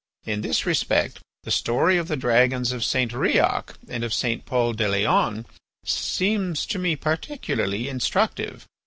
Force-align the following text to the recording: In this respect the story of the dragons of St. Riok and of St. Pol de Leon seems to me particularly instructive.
In 0.25 0.41
this 0.41 0.65
respect 0.65 1.19
the 1.43 1.51
story 1.51 1.95
of 1.99 2.07
the 2.07 2.17
dragons 2.17 2.71
of 2.71 2.83
St. 2.83 3.11
Riok 3.11 3.75
and 3.87 4.03
of 4.03 4.15
St. 4.15 4.47
Pol 4.47 4.73
de 4.73 4.89
Leon 4.89 5.45
seems 5.85 6.65
to 6.65 6.79
me 6.79 6.95
particularly 6.95 7.87
instructive. 7.87 8.65